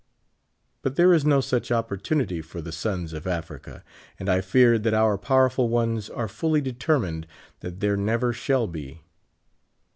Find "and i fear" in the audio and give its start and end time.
4.17-4.79